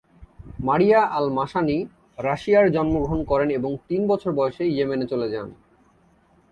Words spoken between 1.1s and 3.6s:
আল-মাসানি রাশিয়ায় জন্মগ্রহণ করেন